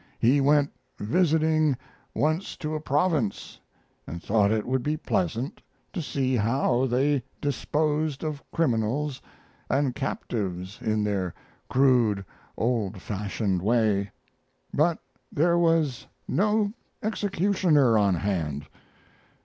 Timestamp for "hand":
18.15-18.65